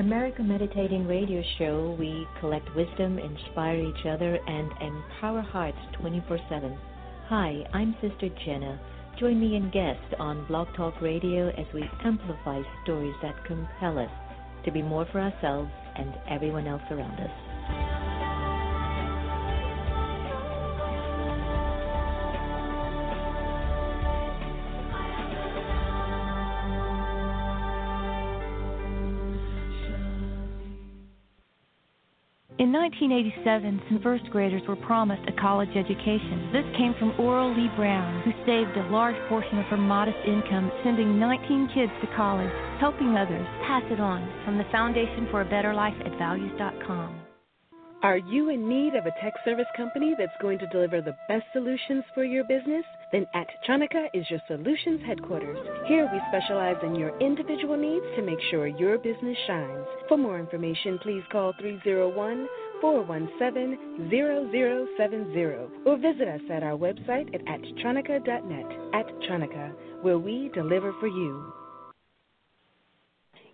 America 0.00 0.42
Meditating 0.42 1.06
Radio 1.06 1.42
Show, 1.58 1.94
we 1.98 2.26
collect 2.40 2.74
wisdom, 2.74 3.18
inspire 3.18 3.76
each 3.76 4.06
other, 4.06 4.38
and 4.46 4.72
empower 4.80 5.42
hearts 5.42 5.76
24 6.00 6.38
7. 6.48 6.78
Hi, 7.28 7.62
I'm 7.74 7.94
Sister 8.00 8.30
Jenna. 8.46 8.80
Join 9.18 9.38
me 9.38 9.56
and 9.56 9.70
guests 9.70 10.14
on 10.18 10.46
Blog 10.46 10.68
Talk 10.74 10.98
Radio 11.02 11.50
as 11.50 11.66
we 11.74 11.84
amplify 12.02 12.62
stories 12.82 13.14
that 13.20 13.44
compel 13.44 13.98
us 13.98 14.10
to 14.64 14.72
be 14.72 14.80
more 14.80 15.06
for 15.12 15.20
ourselves 15.20 15.70
and 15.96 16.14
everyone 16.30 16.66
else 16.66 16.82
around 16.90 17.20
us. 17.20 17.49
In 32.70 32.78
1987, 32.78 33.82
some 33.88 34.00
first 34.00 34.30
graders 34.30 34.62
were 34.68 34.76
promised 34.76 35.26
a 35.26 35.32
college 35.40 35.74
education. 35.74 36.50
This 36.52 36.62
came 36.78 36.94
from 37.00 37.18
Oral 37.18 37.50
Lee 37.50 37.66
Brown, 37.74 38.22
who 38.22 38.30
saved 38.46 38.76
a 38.76 38.88
large 38.92 39.16
portion 39.28 39.58
of 39.58 39.66
her 39.66 39.76
modest 39.76 40.18
income, 40.24 40.70
sending 40.84 41.18
19 41.18 41.70
kids 41.74 41.90
to 42.00 42.06
college, 42.14 42.52
helping 42.78 43.16
others. 43.16 43.44
Pass 43.66 43.82
it 43.90 43.98
on 43.98 44.22
from 44.44 44.56
the 44.56 44.70
Foundation 44.70 45.26
for 45.32 45.40
a 45.40 45.50
Better 45.50 45.74
Life 45.74 45.98
at 46.06 46.16
Values.com. 46.16 47.29
Are 48.02 48.16
you 48.16 48.48
in 48.48 48.66
need 48.66 48.94
of 48.94 49.04
a 49.04 49.10
tech 49.22 49.34
service 49.44 49.66
company 49.76 50.14
that's 50.16 50.32
going 50.40 50.58
to 50.60 50.66
deliver 50.68 51.02
the 51.02 51.14
best 51.28 51.44
solutions 51.52 52.02
for 52.14 52.24
your 52.24 52.44
business? 52.44 52.82
Then 53.12 53.26
Attronica 53.34 54.06
is 54.14 54.24
your 54.30 54.40
solutions 54.48 55.02
headquarters. 55.06 55.58
Here 55.86 56.08
we 56.10 56.18
specialize 56.30 56.78
in 56.82 56.94
your 56.94 57.14
individual 57.20 57.76
needs 57.76 58.06
to 58.16 58.22
make 58.22 58.38
sure 58.50 58.66
your 58.66 58.96
business 58.96 59.36
shines. 59.46 59.84
For 60.08 60.16
more 60.16 60.38
information, 60.38 60.98
please 61.02 61.22
call 61.30 61.52
301 61.60 62.48
417 62.80 64.08
0070 64.08 65.44
or 65.84 65.98
visit 65.98 66.26
us 66.26 66.40
at 66.50 66.62
our 66.62 66.78
website 66.78 67.34
at 67.34 67.44
attronica.net. 67.44 68.94
Attronica, 68.94 69.74
where 70.00 70.18
we 70.18 70.50
deliver 70.54 70.94
for 71.00 71.06
you. 71.06 71.52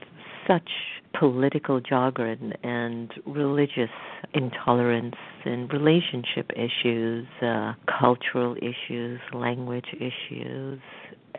such 0.45 0.69
political 1.17 1.79
jargon 1.79 2.53
and 2.62 3.13
religious 3.25 3.89
intolerance 4.34 5.16
and 5.45 5.72
relationship 5.72 6.51
issues, 6.56 7.25
uh, 7.41 7.73
cultural 8.00 8.56
issues, 8.57 9.19
language 9.34 9.95
issues, 9.95 10.79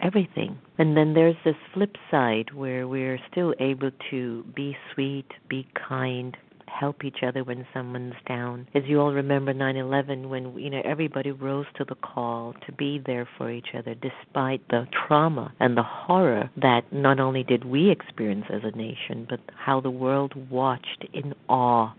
everything. 0.01 0.59
And 0.79 0.97
then 0.97 1.13
there's 1.13 1.37
this 1.45 1.57
flip 1.75 1.97
side 2.11 2.55
where 2.55 2.89
we're 2.89 3.19
still 3.31 3.55
able 3.61 3.91
to 4.11 4.45
be 4.57 4.75
sweet, 4.95 5.27
be 5.49 5.67
kind, 5.89 6.37
help 6.79 7.05
each 7.05 7.23
other 7.23 7.45
when 7.45 7.67
someone's 7.73 8.15
down. 8.27 8.67
As 8.75 8.85
you 8.87 9.01
all 9.01 9.13
remember 9.13 9.53
9/11 9.53 10.29
when 10.29 10.59
you 10.59 10.71
know 10.71 10.83
everybody 10.85 11.31
rose 11.31 11.67
to 11.77 11.85
the 11.85 11.95
call 11.97 12.55
to 12.67 12.73
be 12.73 12.99
there 12.99 13.29
for 13.37 13.51
each 13.51 13.75
other 13.75 13.95
despite 13.95 14.67
the 14.69 14.87
trauma 15.07 15.53
and 15.61 15.77
the 15.77 15.83
horror 15.83 16.51
that 16.57 16.93
not 16.93 17.21
only 17.21 17.43
did 17.43 17.65
we 17.65 17.91
experience 17.91 18.47
as 18.51 18.65
a 18.65 18.77
nation 18.77 19.27
but 19.29 19.41
how 19.55 19.81
the 19.81 19.91
world 19.91 20.33
watched 20.51 21.05
in 21.13 21.35
awe 21.49 21.93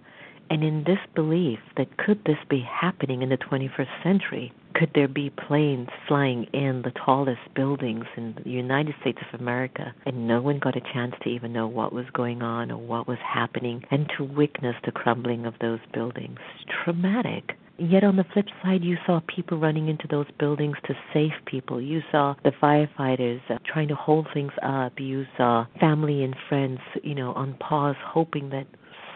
and 0.50 0.64
in 0.64 0.84
disbelief 0.84 1.60
that 1.78 1.98
could 1.98 2.24
this 2.26 2.38
be 2.50 2.60
happening 2.60 3.22
in 3.22 3.30
the 3.30 3.38
21st 3.38 4.04
century? 4.04 4.52
Could 4.76 4.92
there 4.96 5.08
be 5.08 5.30
planes 5.30 5.90
flying 6.08 6.46
in 6.54 6.82
the 6.82 6.92
tallest 7.06 7.42
buildings 7.56 8.06
in 8.18 8.36
the 8.44 8.50
United 8.50 8.96
States 9.02 9.20
of 9.32 9.40
America 9.40 9.94
and 10.06 10.28
no 10.28 10.42
one 10.42 10.60
got 10.60 10.76
a 10.76 10.94
chance 10.94 11.14
to 11.22 11.30
even 11.30 11.54
know 11.54 11.68
what 11.68 11.94
was 11.94 12.06
going 12.14 12.42
on 12.42 12.72
or 12.72 12.78
what 12.78 13.08
was 13.08 13.20
happening 13.24 13.84
and 13.92 14.12
to 14.18 14.24
witness 14.24 14.76
the 14.84 14.92
crumbling 14.92 15.46
of 15.46 15.54
those 15.62 15.80
buildings? 15.94 16.40
Traumatic. 16.84 17.56
Yet 17.78 18.04
on 18.04 18.18
the 18.18 18.26
flip 18.34 18.46
side, 18.64 18.84
you 18.84 18.98
saw 19.06 19.20
people 19.28 19.58
running 19.60 19.90
into 19.90 20.08
those 20.08 20.28
buildings 20.40 20.78
to 20.86 20.94
save 21.12 21.32
people. 21.46 21.82
You 21.82 22.02
saw 22.12 22.36
the 22.44 22.52
firefighters 22.52 23.42
uh, 23.50 23.58
trying 23.66 23.88
to 23.88 23.96
hold 23.96 24.28
things 24.34 24.52
up. 24.62 24.94
You 25.00 25.26
saw 25.38 25.66
family 25.80 26.24
and 26.24 26.36
friends, 26.50 26.80
you 27.02 27.16
know, 27.16 27.34
on 27.34 27.56
pause, 27.56 27.96
hoping 28.06 28.50
that 28.50 28.68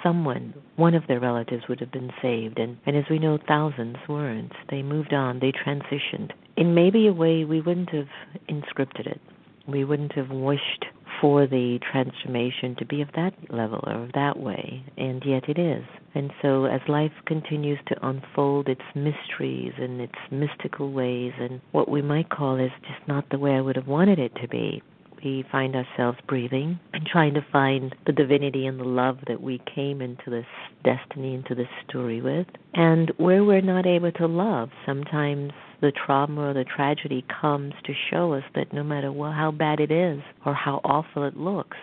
someone, 0.03 0.53
one 0.75 0.93
of 0.93 1.07
their 1.07 1.19
relatives, 1.19 1.63
would 1.67 1.79
have 1.79 1.91
been 1.91 2.11
saved. 2.21 2.59
And, 2.59 2.77
and 2.85 2.95
as 2.95 3.05
we 3.09 3.19
know, 3.19 3.37
thousands 3.47 3.97
weren't. 4.07 4.53
They 4.69 4.81
moved 4.81 5.13
on, 5.13 5.39
they 5.39 5.51
transitioned. 5.51 6.31
In 6.55 6.73
maybe 6.73 7.07
a 7.07 7.13
way 7.13 7.45
we 7.45 7.61
wouldn't 7.61 7.89
have 7.91 8.07
inscripted 8.49 9.07
it. 9.07 9.21
We 9.67 9.83
wouldn't 9.83 10.13
have 10.13 10.29
wished 10.29 10.85
for 11.19 11.47
the 11.47 11.79
transformation 11.91 12.75
to 12.77 12.85
be 12.85 13.01
of 13.01 13.09
that 13.15 13.33
level 13.49 13.83
or 13.85 14.03
of 14.03 14.11
that 14.13 14.39
way, 14.39 14.83
and 14.97 15.23
yet 15.25 15.49
it 15.49 15.59
is. 15.59 15.83
And 16.15 16.31
so, 16.41 16.65
as 16.65 16.81
life 16.87 17.11
continues 17.25 17.79
to 17.87 18.07
unfold 18.07 18.69
its 18.69 18.81
mysteries 18.95 19.73
and 19.77 19.99
its 20.01 20.15
mystical 20.31 20.91
ways, 20.91 21.33
and 21.39 21.61
what 21.71 21.89
we 21.89 22.01
might 22.01 22.29
call 22.29 22.59
is 22.59 22.71
just 22.81 23.07
not 23.07 23.29
the 23.29 23.39
way 23.39 23.51
I 23.51 23.61
would 23.61 23.75
have 23.75 23.87
wanted 23.87 24.19
it 24.19 24.33
to 24.41 24.47
be, 24.47 24.81
we 25.23 25.45
find 25.51 25.75
ourselves 25.75 26.17
breathing 26.27 26.79
and 26.93 27.05
trying 27.05 27.33
to 27.33 27.45
find 27.51 27.95
the 28.05 28.11
divinity 28.11 28.65
and 28.65 28.79
the 28.79 28.85
love 28.85 29.17
that 29.27 29.41
we 29.41 29.61
came 29.73 30.01
into 30.01 30.29
this 30.29 30.45
destiny, 30.83 31.35
into 31.35 31.55
this 31.55 31.67
story 31.87 32.21
with. 32.21 32.47
And 32.73 33.11
where 33.17 33.43
we're 33.43 33.61
not 33.61 33.85
able 33.85 34.11
to 34.13 34.27
love, 34.27 34.69
sometimes 34.85 35.51
the 35.81 35.91
trauma 35.91 36.49
or 36.49 36.53
the 36.53 36.63
tragedy 36.63 37.25
comes 37.41 37.73
to 37.85 37.93
show 38.11 38.33
us 38.33 38.43
that 38.55 38.73
no 38.73 38.83
matter 38.83 39.11
how 39.11 39.51
bad 39.51 39.79
it 39.79 39.91
is 39.91 40.21
or 40.45 40.53
how 40.53 40.81
awful 40.83 41.23
it 41.25 41.37
looks, 41.37 41.77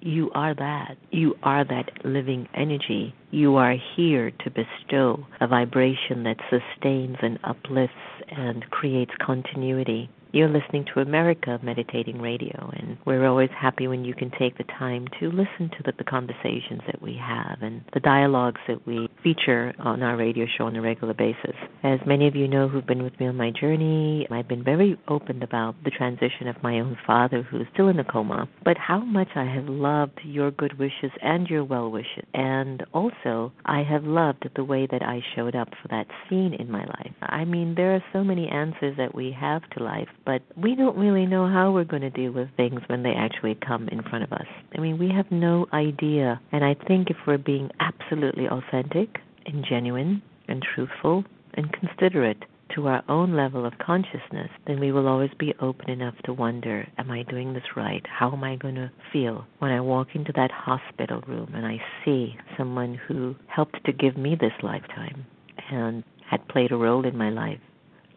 you 0.00 0.30
are 0.34 0.54
that. 0.54 0.96
You 1.10 1.34
are 1.42 1.64
that 1.64 2.04
living 2.04 2.48
energy. 2.54 3.14
You 3.30 3.56
are 3.56 3.74
here 3.96 4.30
to 4.30 4.50
bestow 4.50 5.26
a 5.40 5.46
vibration 5.46 6.22
that 6.24 6.36
sustains 6.48 7.16
and 7.22 7.38
uplifts 7.42 7.94
and 8.30 8.68
creates 8.70 9.12
continuity. 9.24 10.08
You're 10.32 10.48
listening 10.48 10.84
to 10.92 11.00
America 11.00 11.58
Meditating 11.62 12.20
Radio, 12.20 12.70
and 12.76 12.98
we're 13.06 13.26
always 13.26 13.48
happy 13.56 13.86
when 13.86 14.04
you 14.04 14.12
can 14.12 14.30
take 14.38 14.58
the 14.58 14.64
time 14.64 15.06
to 15.20 15.28
listen 15.28 15.70
to 15.70 15.82
the, 15.84 15.92
the, 15.96 16.04
conversations 16.04 16.82
that 16.86 17.00
we 17.00 17.16
have 17.16 17.58
and 17.62 17.82
the 17.94 18.00
dialogues 18.00 18.60
that 18.68 18.86
we 18.86 19.08
feature 19.22 19.72
on 19.78 20.02
our 20.02 20.16
radio 20.16 20.46
show 20.46 20.64
on 20.64 20.76
a 20.76 20.82
regular 20.82 21.14
basis. 21.14 21.54
As 21.84 22.00
many 22.06 22.26
of 22.26 22.34
you 22.34 22.48
know 22.48 22.68
who've 22.68 22.86
been 22.86 23.02
with 23.02 23.18
me 23.20 23.28
on 23.28 23.36
my 23.36 23.50
journey, 23.50 24.26
I've 24.30 24.48
been 24.48 24.64
very 24.64 24.98
open 25.08 25.42
about 25.42 25.76
the 25.84 25.90
transition 25.90 26.48
of 26.48 26.62
my 26.62 26.80
own 26.80 26.98
father, 27.06 27.42
who's 27.42 27.66
still 27.72 27.88
in 27.88 27.98
a 28.00 28.04
coma, 28.04 28.48
but 28.64 28.76
how 28.76 28.98
much 28.98 29.28
I 29.36 29.44
have 29.44 29.68
loved 29.68 30.20
your 30.24 30.50
good 30.50 30.78
wishes 30.78 31.12
and 31.22 31.46
your 31.48 31.64
well 31.64 31.90
wishes. 31.90 32.24
And 32.34 32.84
also, 32.92 33.52
I 33.64 33.82
have 33.84 34.04
loved 34.04 34.48
the 34.54 34.64
way 34.64 34.86
that 34.90 35.02
I 35.02 35.22
showed 35.34 35.54
up 35.54 35.68
for 35.80 35.88
that 35.88 36.08
scene 36.28 36.54
in 36.54 36.70
my 36.70 36.84
life. 36.84 37.12
I 37.22 37.44
mean, 37.44 37.74
there 37.76 37.94
are 37.94 38.04
so 38.12 38.24
many 38.24 38.48
answers 38.48 38.96
that 38.96 39.14
we 39.14 39.34
have 39.38 39.62
to 39.70 39.82
life 39.82 40.08
but 40.26 40.42
we 40.56 40.74
don't 40.74 40.98
really 40.98 41.24
know 41.24 41.48
how 41.48 41.70
we're 41.70 41.84
going 41.84 42.02
to 42.02 42.10
deal 42.10 42.32
with 42.32 42.48
things 42.56 42.80
when 42.88 43.04
they 43.04 43.14
actually 43.16 43.56
come 43.66 43.88
in 43.88 44.02
front 44.02 44.24
of 44.24 44.32
us. 44.32 44.46
I 44.76 44.80
mean, 44.80 44.98
we 44.98 45.08
have 45.14 45.30
no 45.30 45.66
idea. 45.72 46.40
And 46.50 46.64
I 46.64 46.74
think 46.86 47.08
if 47.08 47.16
we're 47.26 47.38
being 47.38 47.70
absolutely 47.78 48.48
authentic 48.48 49.18
and 49.46 49.64
genuine 49.64 50.20
and 50.48 50.62
truthful 50.74 51.24
and 51.54 51.72
considerate 51.72 52.44
to 52.74 52.88
our 52.88 53.04
own 53.08 53.36
level 53.36 53.64
of 53.64 53.78
consciousness, 53.78 54.50
then 54.66 54.80
we 54.80 54.90
will 54.90 55.06
always 55.06 55.30
be 55.38 55.54
open 55.60 55.88
enough 55.88 56.16
to 56.24 56.32
wonder, 56.32 56.86
am 56.98 57.12
I 57.12 57.22
doing 57.22 57.54
this 57.54 57.76
right? 57.76 58.04
How 58.08 58.32
am 58.32 58.42
I 58.42 58.56
going 58.56 58.74
to 58.74 58.90
feel 59.12 59.46
when 59.60 59.70
I 59.70 59.80
walk 59.80 60.08
into 60.14 60.32
that 60.34 60.50
hospital 60.50 61.22
room 61.28 61.52
and 61.54 61.64
I 61.64 61.80
see 62.04 62.36
someone 62.58 62.98
who 63.06 63.36
helped 63.46 63.84
to 63.84 63.92
give 63.92 64.16
me 64.16 64.36
this 64.38 64.52
lifetime 64.64 65.24
and 65.70 66.02
had 66.28 66.46
played 66.48 66.72
a 66.72 66.76
role 66.76 67.06
in 67.06 67.16
my 67.16 67.30
life 67.30 67.60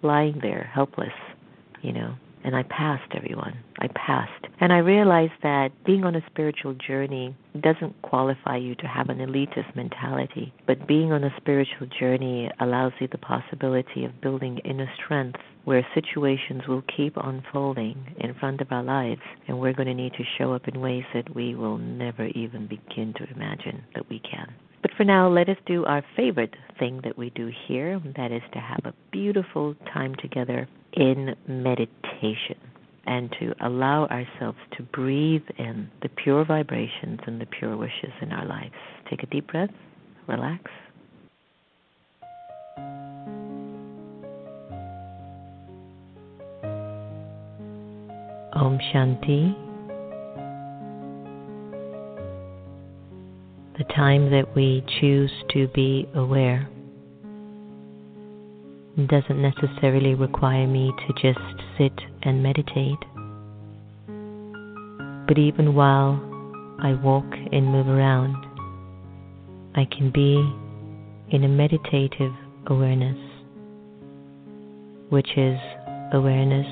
lying 0.02 0.40
there 0.42 0.70
helpless 0.74 1.14
you 1.81 1.94
know. 1.94 2.16
And 2.42 2.56
I 2.56 2.64
passed 2.64 3.12
everyone. 3.14 3.58
I 3.80 3.88
passed. 3.88 4.46
And 4.62 4.72
I 4.72 4.78
realized 4.78 5.34
that 5.44 5.72
being 5.86 6.06
on 6.06 6.16
a 6.16 6.26
spiritual 6.31 6.74
journey 6.74 7.36
doesn't 7.60 8.02
qualify 8.02 8.56
you 8.56 8.76
to 8.76 8.88
have 8.88 9.10
an 9.10 9.18
elitist 9.18 9.76
mentality, 9.76 10.54
but 10.66 10.88
being 10.88 11.12
on 11.12 11.26
a 11.26 11.34
spiritual 11.38 11.88
journey 12.00 12.50
allows 12.62 12.94
you 13.00 13.10
the 13.12 13.18
possibility 13.18 14.06
of 14.06 14.22
building 14.22 14.60
inner 14.60 14.90
strength 15.04 15.40
where 15.66 15.86
situations 15.94 16.62
will 16.68 16.84
keep 16.96 17.14
unfolding 17.18 18.16
in 18.20 18.34
front 18.36 18.62
of 18.62 18.72
our 18.72 18.84
lives, 18.84 19.22
and 19.48 19.60
we're 19.60 19.74
going 19.74 19.88
to 19.88 19.94
need 19.94 20.14
to 20.14 20.24
show 20.38 20.54
up 20.54 20.68
in 20.68 20.80
ways 20.80 21.04
that 21.14 21.36
we 21.36 21.56
will 21.56 21.78
never 21.78 22.28
even 22.28 22.68
begin 22.68 23.14
to 23.16 23.30
imagine 23.36 23.84
that 23.94 24.10
we 24.10 24.20
can. 24.20 24.52
For 25.00 25.06
now, 25.06 25.30
let 25.30 25.48
us 25.48 25.56
do 25.66 25.86
our 25.86 26.04
favorite 26.18 26.54
thing 26.78 27.00
that 27.06 27.18
we 27.18 27.30
do 27.30 27.50
here, 27.69 28.01
that 28.18 28.34
is 28.34 28.42
to 28.51 28.60
have 28.60 28.81
a 28.84 28.94
beautiful 29.13 29.74
time 29.94 30.13
together 30.22 30.68
in 30.92 31.38
meditation 31.48 32.57
and 33.06 33.34
to 33.40 33.56
allow 33.62 34.07
ourselves 34.07 34.57
to 34.75 34.84
breathe 34.84 35.46
in 35.57 35.90
the 36.01 36.10
pure 36.10 36.44
vibrations 36.44 37.22
and 37.25 37.40
the 37.40 37.46
pure 37.46 37.78
wishes 37.78 38.12
in 38.22 38.34
our 38.34 38.46
lives. 38.46 38.74
Take 39.10 39.24
a 39.24 39.28
deep 39.28 39.48
breath, 39.48 39.69
relax. 40.28 40.69
Om 48.52 48.78
Shanti. 48.94 49.69
The 53.80 53.86
time 53.96 54.30
that 54.31 54.54
we 54.58 54.84
choose 55.00 55.31
to 55.52 55.70
be 55.70 56.06
aware 56.14 56.68
doesn't 59.08 59.42
necessarily 59.42 60.16
require 60.16 60.68
me 60.68 60.92
to 61.08 61.14
just 61.14 61.40
sit 61.78 61.94
and 62.24 62.44
meditate. 62.44 63.00
But 65.30 65.38
even 65.38 65.76
while 65.76 66.20
I 66.81 66.92
walk 67.02 67.24
and 67.31 67.68
move 67.68 67.88
around, 67.88 68.36
I 69.76 69.86
can 69.86 70.12
be 70.12 70.36
in 71.34 71.46
a 71.46 71.48
meditative 71.48 72.34
awareness, 72.68 73.18
which 75.08 75.30
is 75.38 75.58
awareness 76.12 76.68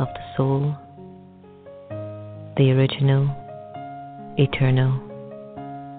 of 0.00 0.08
the 0.08 0.36
soul, 0.36 0.74
the 2.56 2.72
original, 2.72 3.30
eternal, 4.36 5.07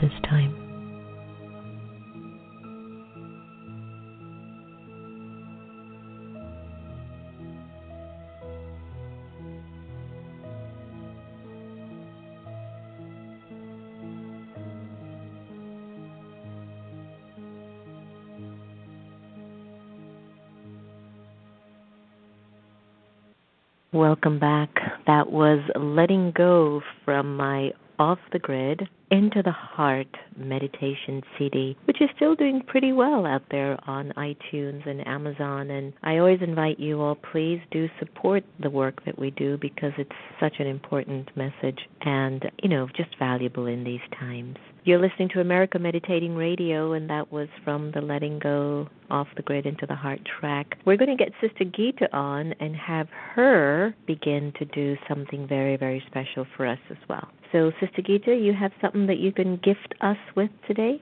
this 0.00 0.12
time. 0.24 0.54
Welcome 23.92 24.38
back. 24.38 24.68
That 25.06 25.32
was 25.32 25.60
Letting 25.74 26.32
Go 26.36 26.82
from 27.04 27.36
my 27.36 27.72
Off 27.98 28.18
the 28.32 28.38
Grid 28.38 28.88
Into 29.10 29.42
the 29.42 29.52
Heart 29.52 30.08
meditation 30.36 31.22
CD, 31.38 31.76
which 31.86 32.00
is 32.02 32.10
still 32.16 32.34
doing 32.34 32.62
pretty 32.66 32.92
well 32.92 33.24
out 33.24 33.42
there 33.50 33.78
on 33.86 34.12
iTunes 34.16 34.86
and 34.86 35.06
Amazon. 35.06 35.70
And 35.70 35.92
I 36.02 36.18
always 36.18 36.40
invite 36.42 36.78
you 36.78 37.00
all, 37.00 37.14
please 37.14 37.60
do 37.70 37.88
support 37.98 38.44
the 38.60 38.70
work 38.70 39.04
that 39.06 39.18
we 39.18 39.30
do 39.30 39.56
because 39.60 39.92
it's 39.96 40.10
such 40.38 40.54
an 40.58 40.66
important 40.66 41.34
message 41.36 41.78
and, 42.02 42.50
you 42.62 42.68
know, 42.68 42.86
just 42.96 43.18
valuable 43.18 43.66
in 43.66 43.82
these 43.84 44.00
times. 44.18 44.56
You're 44.84 45.00
listening 45.00 45.28
to 45.34 45.40
America 45.40 45.78
Meditating 45.78 46.34
Radio, 46.34 46.92
and 46.92 47.10
that 47.10 47.30
was 47.30 47.48
from 47.62 47.90
the 47.92 48.00
Letting 48.00 48.38
Go 48.38 48.88
Off 49.10 49.26
the 49.36 49.42
Grid 49.42 49.66
into 49.66 49.84
the 49.86 49.94
Heart 49.94 50.20
track. 50.40 50.78
We're 50.86 50.96
going 50.96 51.14
to 51.14 51.22
get 51.22 51.32
Sister 51.42 51.64
Gita 51.64 52.08
on 52.16 52.54
and 52.60 52.74
have 52.74 53.08
her 53.34 53.94
begin 54.06 54.52
to 54.58 54.64
do 54.64 54.96
something 55.06 55.46
very, 55.46 55.76
very 55.76 56.02
special 56.06 56.46
for 56.56 56.66
us 56.66 56.78
as 56.90 56.96
well. 57.08 57.28
So, 57.52 57.70
Sister 57.80 58.02
Gita, 58.02 58.34
you 58.34 58.52
have 58.52 58.72
something 58.80 58.97
that 59.06 59.18
you 59.18 59.32
can 59.32 59.56
gift 59.56 59.94
us 60.00 60.16
with 60.36 60.50
today? 60.66 61.00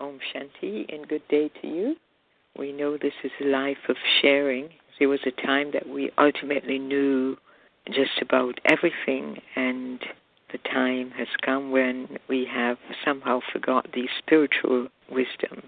Om 0.00 0.18
Shanti, 0.34 0.92
and 0.92 1.08
good 1.08 1.26
day 1.28 1.50
to 1.60 1.66
you. 1.66 1.96
We 2.58 2.72
know 2.72 2.96
this 2.96 3.14
is 3.22 3.30
a 3.40 3.46
life 3.46 3.88
of 3.88 3.96
sharing. 4.20 4.68
There 4.98 5.08
was 5.08 5.20
a 5.26 5.46
time 5.46 5.70
that 5.72 5.88
we 5.88 6.10
ultimately 6.18 6.78
knew 6.78 7.36
just 7.86 8.22
about 8.22 8.60
everything, 8.64 9.40
and 9.56 10.00
the 10.52 10.58
time 10.58 11.10
has 11.12 11.28
come 11.44 11.70
when 11.70 12.18
we 12.28 12.46
have 12.52 12.78
somehow 13.04 13.40
forgot 13.52 13.88
the 13.92 14.08
spiritual 14.18 14.88
wisdom. 15.10 15.62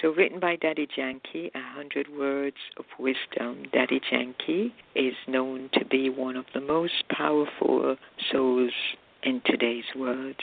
So, 0.00 0.10
written 0.10 0.40
by 0.40 0.56
Dadi 0.56 0.86
Janki, 0.94 1.50
A 1.54 1.60
Hundred 1.74 2.06
Words 2.18 2.56
of 2.76 2.84
Wisdom. 2.98 3.64
Dadi 3.72 3.98
Janki 4.10 4.74
is 4.94 5.14
known 5.26 5.70
to 5.72 5.86
be 5.86 6.10
one 6.10 6.36
of 6.36 6.44
the 6.52 6.60
most 6.60 7.08
powerful 7.10 7.96
souls 8.30 8.72
in 9.22 9.40
today's 9.46 9.86
world. 9.96 10.36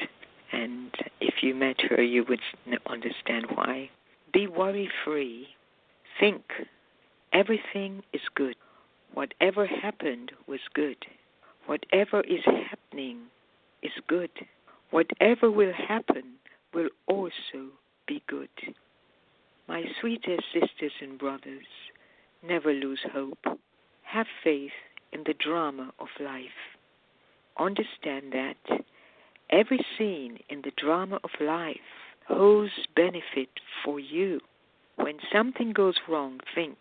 And 0.54 0.92
if 1.20 1.42
you 1.42 1.56
met 1.56 1.82
her, 1.90 2.02
you 2.02 2.24
would 2.30 2.40
understand 2.88 3.48
why. 3.54 3.90
Be 4.32 4.48
worry 4.48 4.90
free. 5.04 5.48
Think 6.20 6.44
everything 7.34 8.04
is 8.14 8.22
good. 8.36 8.56
Whatever 9.14 9.66
happened 9.66 10.32
was 10.48 10.60
good. 10.74 10.98
Whatever 11.66 12.22
is 12.22 12.46
happening 12.46 13.18
is 13.82 13.92
good. 14.08 14.30
Whatever 14.92 15.50
will 15.50 15.74
happen 15.74 16.24
will 16.74 16.90
also 17.08 17.72
be 18.08 18.22
good. 18.28 18.50
My 19.68 19.84
sweetest 20.02 20.44
sisters 20.54 20.92
and 21.02 21.18
brothers, 21.18 21.66
never 22.48 22.74
lose 22.74 23.00
hope. 23.12 23.46
Have 24.04 24.28
faith 24.44 24.72
in 25.14 25.22
the 25.26 25.34
drama 25.34 25.92
of 26.00 26.08
life. 26.20 26.78
Understand 27.58 28.34
that 28.34 28.84
every 29.54 29.86
scene 29.98 30.40
in 30.50 30.62
the 30.64 30.72
drama 30.78 31.20
of 31.24 31.30
life 31.40 31.78
holds 32.28 32.72
benefit 32.96 33.50
for 33.86 34.00
you. 34.00 34.40
When 34.96 35.18
something 35.32 35.74
goes 35.74 35.96
wrong, 36.10 36.40
think 36.56 36.78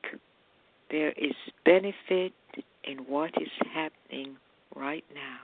there 0.91 1.13
is 1.13 1.35
benefit 1.65 2.33
in 2.85 2.99
what 3.07 3.31
is 3.41 3.51
happening 3.73 4.37
right 4.75 5.05
now. 5.15 5.39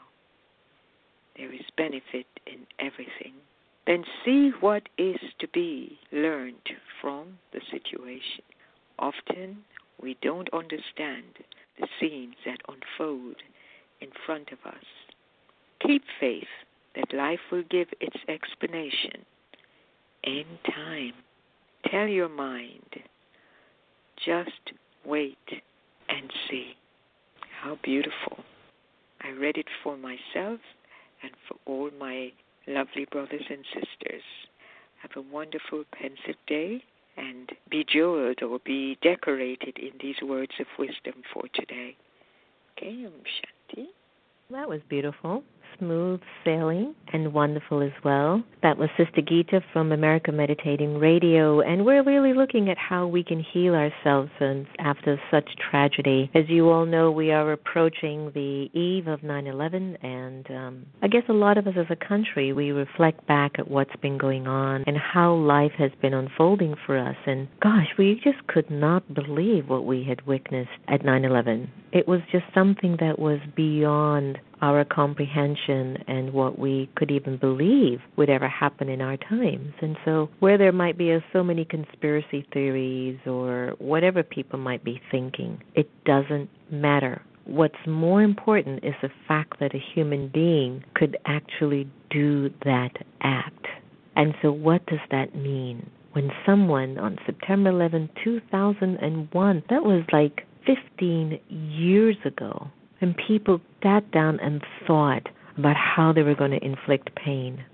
There 1.37 1.53
is 1.53 1.61
benefit 1.77 2.27
in 2.47 2.67
everything. 2.79 3.35
Then 3.87 4.05
see 4.25 4.51
what 4.61 4.89
is 4.99 5.19
to 5.39 5.49
be 5.49 5.99
learned 6.13 6.69
from 7.01 7.39
the 7.53 7.61
situation. 7.71 8.43
Often 8.99 9.59
we 10.03 10.17
don't 10.23 10.53
understand 10.53 11.25
the 11.79 11.89
scenes 12.01 12.35
that 12.45 12.61
unfold 12.69 13.37
in 14.01 14.09
front 14.27 14.51
of 14.53 14.59
us. 14.71 14.85
Keep 15.81 16.03
faith 16.21 16.49
that 16.99 17.17
life 17.17 17.41
will 17.51 17.65
give 17.71 17.89
its 18.01 18.17
explanation 18.29 19.25
in 20.25 20.45
time. 20.67 21.15
Tell 21.91 22.07
your 22.07 22.29
mind, 22.29 22.97
just 24.25 24.73
wait 25.05 25.39
and 26.09 26.31
see. 26.51 26.75
How 27.63 27.79
beautiful. 27.83 28.45
I 29.23 29.31
read 29.31 29.57
it 29.57 29.67
for 29.83 29.97
myself 29.97 30.61
and 31.23 31.33
for 31.47 31.57
all 31.67 31.91
my 31.99 32.33
lovely 32.67 33.07
brothers 33.11 33.43
and 33.49 33.65
sisters. 33.73 34.23
Have 35.03 35.13
a 35.17 35.23
wonderful 35.33 35.85
pensive 35.93 36.37
day 36.47 36.83
and 37.17 37.51
be 37.71 37.85
jeweled 37.89 38.43
or 38.43 38.59
be 38.65 38.99
decorated 39.03 39.77
in 39.79 39.93
these 40.01 40.17
words 40.23 40.53
of 40.61 40.67
wisdom 40.79 41.23
for 41.33 41.45
today. 41.55 41.97
Okay, 42.77 43.07
Om 43.07 43.13
Shanti. 43.13 43.87
That 44.51 44.69
was 44.69 44.81
beautiful. 44.89 45.43
Smooth 45.79 46.21
sailing 46.45 46.95
and 47.13 47.33
wonderful 47.33 47.83
as 47.83 47.93
well. 48.05 48.43
That 48.63 48.79
was 48.79 48.89
Sister 48.97 49.23
Gita 49.23 49.61
from 49.73 49.93
America 49.93 50.33
Meditating 50.33 50.99
Radio, 50.99 51.61
and 51.61 51.85
we're 51.85 52.03
really 52.03 52.35
looking 52.35 52.69
at 52.69 52.77
how 52.79 53.07
we 53.07 53.23
can 53.23 53.45
heal 53.53 53.75
ourselves 53.75 54.31
after 54.79 55.21
such 55.31 55.49
tragedy. 55.71 56.31
As 56.35 56.45
you 56.49 56.69
all 56.71 56.87
know, 56.87 57.11
we 57.11 57.31
are 57.31 57.53
approaching 57.53 58.31
the 58.35 58.69
eve 58.73 59.07
of 59.07 59.23
9 59.23 59.47
11, 59.47 59.97
and 60.03 60.51
um, 60.51 60.87
I 61.03 61.09
guess 61.09 61.23
a 61.29 61.33
lot 61.33 61.59
of 61.59 61.67
us 61.67 61.75
as 61.79 61.87
a 61.91 62.09
country, 62.09 62.53
we 62.53 62.71
reflect 62.71 63.27
back 63.27 63.53
at 63.59 63.71
what's 63.71 63.95
been 64.03 64.19
going 64.19 64.47
on 64.47 64.85
and 64.87 64.97
how 64.97 65.35
life 65.35 65.73
has 65.79 65.91
been 66.03 66.15
unfolding 66.15 66.75
for 66.87 66.99
us. 66.99 67.17
And 67.27 67.49
gosh, 67.63 67.89
we 67.99 68.21
just 68.23 68.47
could 68.49 68.71
not 68.71 69.15
believe 69.15 69.69
what 69.69 69.85
we 69.85 70.05
had 70.09 70.27
witnessed 70.27 70.71
at 70.89 71.05
9 71.05 71.25
11. 71.25 71.71
It 71.93 72.07
was 72.07 72.21
just 72.31 72.45
something 72.55 72.97
that 73.01 73.19
was 73.19 73.39
beyond 73.57 74.39
our 74.61 74.85
comprehension 74.85 75.99
and 76.07 76.33
what 76.33 76.59
we 76.59 76.91
could 76.97 77.11
even 77.11 77.37
believe 77.37 78.01
would 78.17 78.31
ever 78.31 78.49
happen 78.49 78.89
in 78.89 79.01
our 79.01 79.17
times. 79.17 79.73
And 79.81 79.97
so, 80.05 80.29
where 80.41 80.59
there 80.59 80.73
might 80.73 80.99
be 80.99 81.17
so 81.33 81.43
many 81.43 81.65
conspiracy 81.65 82.47
theories 82.53 83.19
or 83.27 83.75
whatever 83.79 84.23
people 84.23 84.59
might 84.59 84.85
be 84.85 85.01
thinking, 85.11 85.63
it 85.75 85.89
doesn't 86.05 86.51
matter. 86.71 87.23
What's 87.45 87.87
more 87.87 88.23
important 88.23 88.85
is 88.85 88.95
the 89.01 89.11
fact 89.27 89.59
that 89.61 89.75
a 89.75 89.83
human 89.95 90.29
being 90.29 90.85
could 90.95 91.17
actually 91.27 91.89
do 92.11 92.51
that 92.65 92.93
act. 93.23 93.67
And 94.17 94.35
so, 94.43 94.53
what 94.53 94.85
does 94.87 95.01
that 95.11 95.35
mean? 95.35 95.91
When 96.13 96.31
someone 96.45 96.99
on 96.99 97.19
September 97.27 97.71
11, 97.71 98.11
2001, 98.25 99.63
that 99.71 99.85
was 99.85 100.03
like 100.13 100.47
15 100.67 101.39
years 101.49 102.17
ago, 102.25 102.69
and 103.01 103.15
people 103.27 103.61
sat 103.83 104.11
down 104.11 104.39
and 104.41 104.63
thought 104.87 105.29
about 105.57 105.77
how 105.77 106.13
they 106.13 106.23
were 106.23 106.35
going 106.35 106.53
to 106.53 106.65
inflict 106.65 107.15
pain 107.15 107.65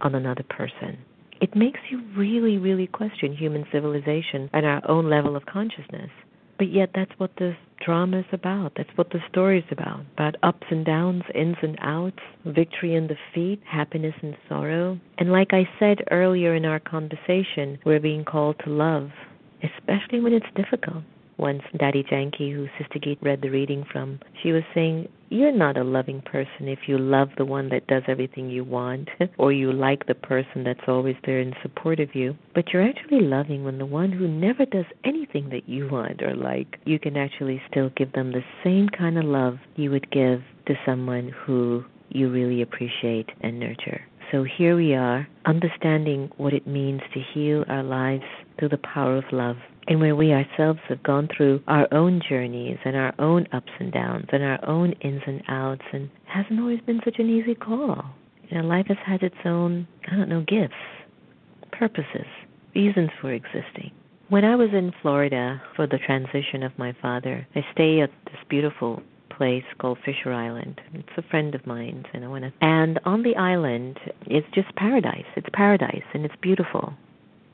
on 0.00 0.14
another 0.14 0.44
person. 0.48 0.98
It 1.40 1.56
makes 1.56 1.80
you 1.90 2.02
really, 2.16 2.58
really 2.58 2.86
question 2.86 3.34
human 3.34 3.64
civilization 3.72 4.50
and 4.52 4.66
our 4.66 4.82
own 4.88 5.08
level 5.08 5.36
of 5.36 5.46
consciousness. 5.46 6.10
But 6.58 6.70
yet, 6.70 6.90
that's 6.94 7.12
what 7.16 7.30
this 7.38 7.56
drama 7.82 8.18
is 8.18 8.26
about. 8.32 8.72
That's 8.76 8.90
what 8.96 9.08
the 9.08 9.20
story 9.30 9.60
is 9.60 9.64
about 9.70 10.00
about 10.12 10.36
ups 10.42 10.66
and 10.70 10.84
downs, 10.84 11.22
ins 11.34 11.56
and 11.62 11.78
outs, 11.80 12.18
victory 12.44 12.94
and 12.94 13.08
defeat, 13.08 13.62
happiness 13.64 14.14
and 14.20 14.36
sorrow. 14.46 15.00
And 15.16 15.32
like 15.32 15.54
I 15.54 15.66
said 15.78 16.00
earlier 16.10 16.54
in 16.54 16.66
our 16.66 16.78
conversation, 16.78 17.78
we're 17.86 18.00
being 18.00 18.26
called 18.26 18.56
to 18.64 18.70
love, 18.70 19.08
especially 19.62 20.20
when 20.20 20.34
it's 20.34 20.44
difficult 20.54 21.02
once 21.40 21.62
Dadi 21.74 22.08
Janki, 22.08 22.50
who 22.50 22.68
Sister 22.78 22.98
Gita 22.98 23.20
read 23.22 23.40
the 23.42 23.48
reading 23.48 23.84
from, 23.90 24.20
she 24.42 24.52
was 24.52 24.62
saying, 24.74 25.08
You're 25.30 25.56
not 25.56 25.76
a 25.76 25.84
loving 25.84 26.20
person 26.20 26.68
if 26.68 26.80
you 26.86 26.98
love 26.98 27.30
the 27.36 27.44
one 27.44 27.70
that 27.70 27.86
does 27.86 28.02
everything 28.06 28.50
you 28.50 28.62
want, 28.62 29.08
or 29.38 29.52
you 29.52 29.72
like 29.72 30.06
the 30.06 30.14
person 30.14 30.64
that's 30.64 30.86
always 30.86 31.16
there 31.24 31.40
in 31.40 31.54
support 31.62 31.98
of 31.98 32.14
you. 32.14 32.36
But 32.54 32.72
you're 32.72 32.86
actually 32.86 33.22
loving 33.22 33.64
when 33.64 33.78
the 33.78 33.86
one 33.86 34.12
who 34.12 34.28
never 34.28 34.66
does 34.66 34.84
anything 35.04 35.48
that 35.50 35.68
you 35.68 35.88
want 35.88 36.22
or 36.22 36.34
like, 36.34 36.78
you 36.84 36.98
can 36.98 37.16
actually 37.16 37.62
still 37.70 37.90
give 37.96 38.12
them 38.12 38.32
the 38.32 38.44
same 38.62 38.88
kind 38.88 39.18
of 39.18 39.24
love 39.24 39.58
you 39.76 39.90
would 39.90 40.10
give 40.10 40.42
to 40.66 40.74
someone 40.84 41.32
who 41.46 41.84
you 42.10 42.30
really 42.30 42.62
appreciate 42.62 43.30
and 43.40 43.58
nurture. 43.58 44.02
So 44.30 44.44
here 44.44 44.76
we 44.76 44.94
are, 44.94 45.26
understanding 45.44 46.30
what 46.36 46.52
it 46.52 46.66
means 46.66 47.00
to 47.14 47.20
heal 47.34 47.64
our 47.68 47.82
lives 47.82 48.22
through 48.58 48.68
the 48.68 48.78
power 48.78 49.16
of 49.16 49.24
love 49.32 49.56
and 49.88 50.00
where 50.00 50.16
we 50.16 50.32
ourselves 50.32 50.80
have 50.88 51.02
gone 51.02 51.28
through 51.34 51.62
our 51.66 51.88
own 51.92 52.20
journeys 52.28 52.78
and 52.84 52.96
our 52.96 53.14
own 53.18 53.46
ups 53.52 53.72
and 53.78 53.92
downs 53.92 54.26
and 54.32 54.42
our 54.42 54.64
own 54.68 54.92
ins 55.00 55.22
and 55.26 55.42
outs 55.48 55.82
and 55.92 56.10
hasn't 56.26 56.60
always 56.60 56.80
been 56.82 57.00
such 57.04 57.18
an 57.18 57.28
easy 57.28 57.54
call. 57.54 58.04
You 58.48 58.58
know, 58.58 58.68
life 58.68 58.86
has 58.88 58.98
had 59.04 59.22
its 59.22 59.36
own, 59.44 59.86
I 60.10 60.16
don't 60.16 60.28
know, 60.28 60.44
gifts, 60.46 60.74
purposes, 61.72 62.26
reasons 62.74 63.10
for 63.20 63.32
existing. 63.32 63.92
When 64.28 64.44
I 64.44 64.54
was 64.54 64.70
in 64.72 64.92
Florida 65.02 65.60
for 65.74 65.86
the 65.86 65.98
transition 65.98 66.62
of 66.62 66.78
my 66.78 66.94
father, 67.02 67.46
I 67.54 67.64
stay 67.72 68.00
at 68.00 68.10
this 68.26 68.40
beautiful 68.48 69.02
place 69.28 69.64
called 69.80 69.98
Fisher 70.04 70.32
Island. 70.32 70.80
It's 70.92 71.08
a 71.16 71.22
friend 71.30 71.54
of 71.54 71.66
mine, 71.66 72.04
and 72.12 72.24
I 72.24 72.28
went. 72.28 72.44
And 72.60 73.00
on 73.04 73.22
the 73.22 73.36
island, 73.36 73.98
it's 74.26 74.46
just 74.54 74.74
paradise. 74.76 75.24
It's 75.34 75.48
paradise, 75.52 76.04
and 76.12 76.24
it's 76.24 76.34
beautiful. 76.42 76.92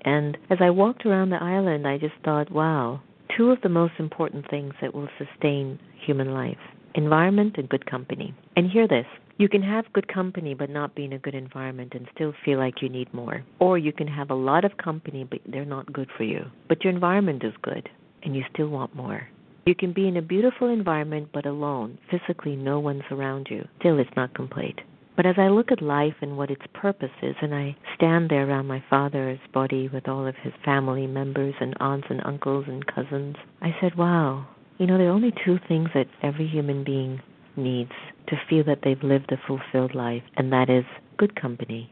And 0.07 0.39
as 0.49 0.59
I 0.61 0.71
walked 0.71 1.05
around 1.05 1.31
the 1.31 1.43
island, 1.43 1.87
I 1.87 1.99
just 1.99 2.15
thought, 2.25 2.51
wow, 2.51 3.01
two 3.37 3.51
of 3.51 3.61
the 3.63 3.69
most 3.69 3.95
important 3.99 4.49
things 4.49 4.73
that 4.81 4.95
will 4.95 5.09
sustain 5.19 5.79
human 6.07 6.33
life 6.33 6.59
environment 6.95 7.57
and 7.59 7.69
good 7.69 7.85
company. 7.85 8.35
And 8.57 8.71
hear 8.71 8.89
this 8.89 9.05
you 9.39 9.51
can 9.51 9.63
have 9.63 9.93
good 9.93 10.09
company 10.09 10.55
but 10.55 10.71
not 10.71 10.95
be 10.95 11.05
in 11.05 11.13
a 11.13 11.19
good 11.19 11.35
environment 11.35 11.93
and 11.95 12.09
still 12.15 12.33
feel 12.43 12.59
like 12.59 12.81
you 12.81 12.89
need 12.89 13.13
more. 13.13 13.45
Or 13.59 13.77
you 13.77 13.93
can 13.93 14.09
have 14.09 14.31
a 14.31 14.35
lot 14.35 14.65
of 14.65 14.79
company 14.79 15.25
but 15.25 15.41
they're 15.47 15.67
not 15.67 15.93
good 15.93 16.09
for 16.17 16.25
you. 16.25 16.47
But 16.69 16.83
your 16.83 16.93
environment 16.93 17.45
is 17.45 17.53
good 17.61 17.89
and 18.23 18.35
you 18.35 18.43
still 18.53 18.69
want 18.69 18.97
more. 18.97 19.29
You 19.67 19.75
can 19.75 19.93
be 19.93 20.09
in 20.09 20.17
a 20.17 20.23
beautiful 20.23 20.69
environment 20.71 21.29
but 21.35 21.45
alone. 21.45 21.99
Physically, 22.11 22.57
no 22.57 22.81
one's 22.81 23.03
around 23.11 23.49
you. 23.51 23.67
Still, 23.81 23.99
it's 23.99 24.17
not 24.17 24.35
complete. 24.35 24.79
But 25.17 25.27
as 25.27 25.37
I 25.39 25.49
look 25.49 25.73
at 25.73 25.81
life 25.81 26.15
and 26.21 26.37
what 26.37 26.51
its 26.51 26.63
purpose 26.75 27.11
is, 27.23 27.35
and 27.41 27.55
I 27.55 27.75
stand 27.97 28.29
there 28.29 28.47
around 28.47 28.67
my 28.67 28.85
father's 28.91 29.39
body 29.53 29.89
with 29.89 30.09
all 30.09 30.27
of 30.27 30.35
his 30.43 30.53
family 30.65 31.07
members 31.07 31.55
and 31.59 31.75
aunts 31.81 32.07
and 32.11 32.21
uncles 32.25 32.67
and 32.69 32.87
cousins, 32.87 33.37
I 33.63 33.75
said, 33.81 33.97
wow, 33.97 34.47
you 34.79 34.87
know, 34.87 34.99
there 34.99 35.09
are 35.09 35.13
only 35.13 35.33
two 35.45 35.59
things 35.67 35.89
that 35.95 36.07
every 36.23 36.47
human 36.47 36.85
being 36.85 37.23
needs 37.57 37.93
to 38.29 38.37
feel 38.49 38.65
that 38.65 38.81
they've 38.85 39.03
lived 39.03 39.33
a 39.33 39.41
fulfilled 39.47 39.95
life, 39.95 40.23
and 40.37 40.53
that 40.53 40.69
is 40.69 40.85
good 41.17 41.41
company 41.41 41.91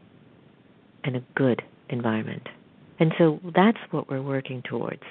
and 1.03 1.15
a 1.15 1.23
good 1.35 1.63
environment. 1.89 2.47
And 2.99 3.11
so 3.17 3.39
that's 3.55 3.79
what 3.89 4.09
we're 4.09 4.21
working 4.21 4.61
towards 4.69 5.03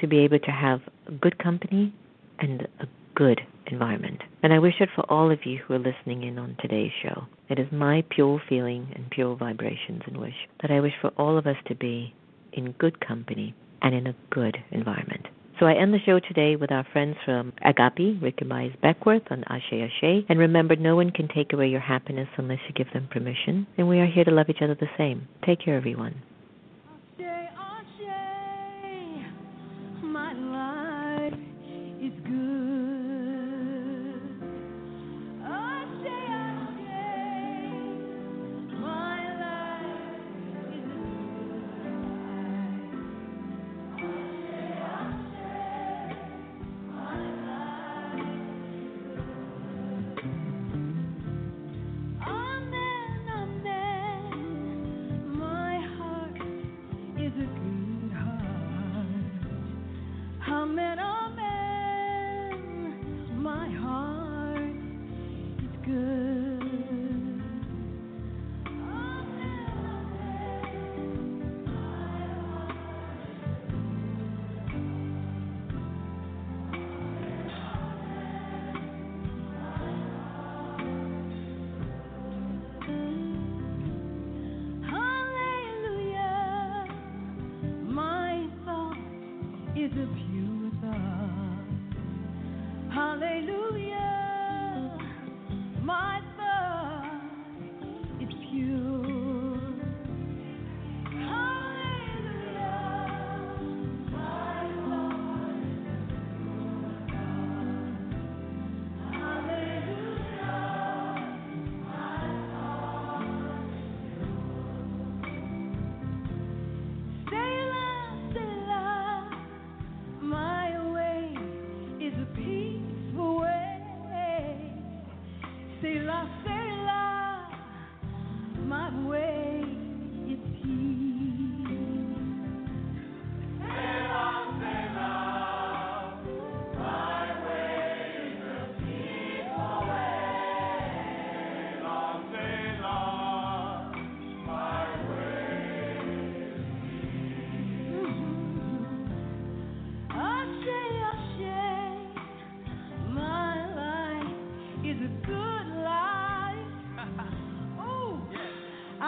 to 0.00 0.06
be 0.06 0.20
able 0.20 0.38
to 0.38 0.50
have 0.50 0.80
good 1.20 1.38
company 1.38 1.92
and 2.38 2.62
a 2.80 2.86
good 3.14 3.40
environment. 3.70 4.20
And 4.42 4.52
I 4.52 4.58
wish 4.58 4.74
it 4.80 4.88
for 4.94 5.02
all 5.10 5.30
of 5.30 5.44
you 5.44 5.58
who 5.58 5.74
are 5.74 5.78
listening 5.78 6.22
in 6.22 6.38
on 6.38 6.56
today's 6.60 6.92
show. 7.02 7.24
It 7.48 7.58
is 7.58 7.66
my 7.72 8.04
pure 8.10 8.40
feeling 8.48 8.92
and 8.94 9.10
pure 9.10 9.36
vibrations 9.36 10.02
and 10.06 10.16
wish 10.16 10.34
that 10.62 10.70
I 10.70 10.80
wish 10.80 10.94
for 11.00 11.10
all 11.16 11.38
of 11.38 11.46
us 11.46 11.56
to 11.66 11.74
be 11.74 12.14
in 12.52 12.72
good 12.72 13.04
company 13.06 13.54
and 13.82 13.94
in 13.94 14.06
a 14.06 14.16
good 14.30 14.56
environment. 14.70 15.26
So 15.58 15.66
I 15.66 15.74
end 15.74 15.92
the 15.92 15.98
show 16.06 16.20
today 16.20 16.54
with 16.54 16.70
our 16.70 16.86
friends 16.92 17.16
from 17.24 17.52
Agape, 17.64 18.22
Rickie 18.22 18.44
Byars 18.44 18.80
Beckwith 18.80 19.24
on 19.30 19.42
Ashe 19.48 19.72
Ashe. 19.72 20.24
And 20.28 20.38
remember, 20.38 20.76
no 20.76 20.94
one 20.94 21.10
can 21.10 21.26
take 21.26 21.52
away 21.52 21.66
your 21.66 21.80
happiness 21.80 22.28
unless 22.36 22.60
you 22.68 22.74
give 22.74 22.92
them 22.92 23.08
permission. 23.10 23.66
And 23.76 23.88
we 23.88 23.98
are 23.98 24.06
here 24.06 24.24
to 24.24 24.30
love 24.30 24.48
each 24.48 24.62
other 24.62 24.76
the 24.76 24.86
same. 24.96 25.26
Take 25.44 25.64
care, 25.64 25.76
everyone. 25.76 26.22
Ashe, 27.18 27.50
Ashe, 27.58 28.08
my 30.02 30.32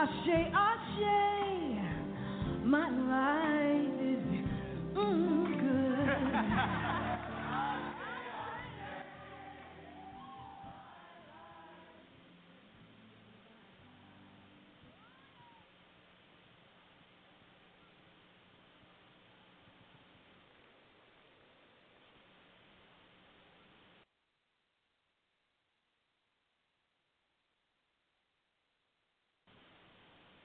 life. 0.06 0.79